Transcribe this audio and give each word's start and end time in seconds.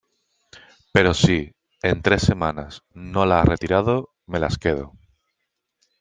pero 0.93 1.13
si, 1.13 1.51
en 1.83 2.01
tres 2.01 2.23
semanas, 2.23 2.81
no 2.95 3.27
la 3.27 3.41
has 3.41 3.47
retirado, 3.47 4.15
me 4.25 4.39
las 4.39 4.57
quedo. 4.57 4.93